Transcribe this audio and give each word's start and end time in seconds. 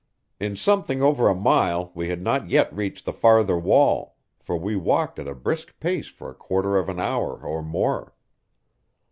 In 0.39 0.55
something 0.55 1.03
over 1.03 1.29
a 1.29 1.35
mile 1.35 1.91
we 1.93 2.09
had 2.09 2.23
not 2.23 2.49
yet 2.49 2.75
reached 2.75 3.05
the 3.05 3.13
farther 3.13 3.55
wall, 3.55 4.15
for 4.39 4.57
we 4.57 4.75
walked 4.75 5.19
at 5.19 5.27
a 5.27 5.35
brisk 5.35 5.79
pace 5.79 6.07
for 6.07 6.31
a 6.31 6.33
quarter 6.33 6.75
of 6.75 6.89
an 6.89 6.99
hour 6.99 7.35
or 7.45 7.61
more. 7.61 8.15